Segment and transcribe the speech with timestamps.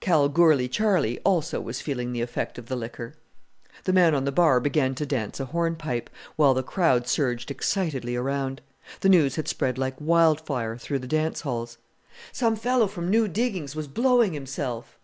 [0.00, 3.14] Kalgoorlie Charlie also was feeling the effect of the liquor.
[3.84, 8.14] The man on the bar began to dance a hornpipe, while the crowd surged excitedly
[8.14, 8.60] around.
[9.00, 11.78] The news had spread like wildfire through the dance halls.
[12.32, 14.98] "Some fellow from new diggings was blowing himself!"